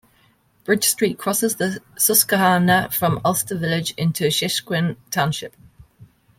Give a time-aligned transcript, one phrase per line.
[0.63, 5.55] Bridge Street crosses the Susquehanna from Ulster village into Sheshequin Township.